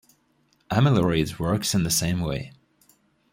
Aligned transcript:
Amiloride 0.71 1.37
works 1.37 1.75
in 1.75 1.83
the 1.83 1.91
same 1.91 2.21
way. 2.21 2.53